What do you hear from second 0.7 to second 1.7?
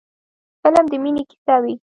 د مینې کیسه